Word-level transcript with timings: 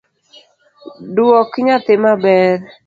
Duok 1.15 1.51
nyathi 1.65 1.93
maber 2.03 2.57